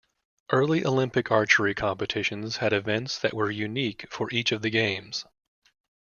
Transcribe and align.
Early 0.51 0.83
Olympic 0.83 1.29
archery 1.29 1.75
competitions 1.75 2.57
had 2.57 2.73
events 2.73 3.19
that 3.19 3.35
were 3.35 3.51
unique 3.51 4.07
for 4.09 4.29
each 4.31 4.51
of 4.51 4.63
the 4.63 4.71
Games. 4.71 5.25